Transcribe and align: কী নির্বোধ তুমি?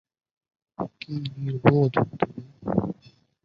কী 1.01 1.13
নির্বোধ 1.35 1.93
তুমি? 2.19 2.43